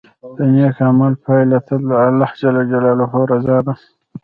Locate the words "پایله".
1.23-1.59